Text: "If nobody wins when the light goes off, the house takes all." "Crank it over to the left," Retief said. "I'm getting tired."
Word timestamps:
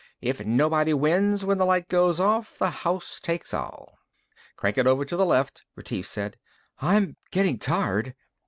"If 0.19 0.43
nobody 0.43 0.95
wins 0.95 1.45
when 1.45 1.59
the 1.59 1.65
light 1.67 1.87
goes 1.87 2.19
off, 2.19 2.57
the 2.57 2.71
house 2.71 3.19
takes 3.19 3.53
all." 3.53 3.99
"Crank 4.55 4.79
it 4.79 4.87
over 4.87 5.05
to 5.05 5.15
the 5.15 5.27
left," 5.27 5.61
Retief 5.75 6.07
said. 6.07 6.37
"I'm 6.81 7.17
getting 7.29 7.59
tired." 7.59 8.15